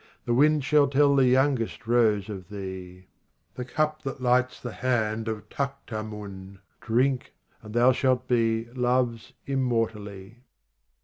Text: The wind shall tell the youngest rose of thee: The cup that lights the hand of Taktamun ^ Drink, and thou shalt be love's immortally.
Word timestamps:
The 0.25 0.33
wind 0.33 0.65
shall 0.65 0.87
tell 0.87 1.15
the 1.15 1.27
youngest 1.27 1.85
rose 1.85 2.27
of 2.27 2.49
thee: 2.49 3.05
The 3.53 3.63
cup 3.63 4.01
that 4.01 4.19
lights 4.19 4.59
the 4.59 4.71
hand 4.71 5.27
of 5.27 5.47
Taktamun 5.49 6.49
^ 6.49 6.59
Drink, 6.79 7.35
and 7.61 7.75
thou 7.75 7.91
shalt 7.91 8.27
be 8.27 8.65
love's 8.73 9.33
immortally. 9.45 10.39